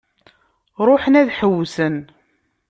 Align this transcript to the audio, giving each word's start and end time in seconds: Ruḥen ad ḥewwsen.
Ruḥen 0.87 1.19
ad 1.21 1.29
ḥewwsen. 1.37 1.95